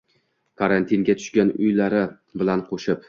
[0.61, 2.03] karantinga tushgan uylari
[2.43, 2.99] bilan qoʼshib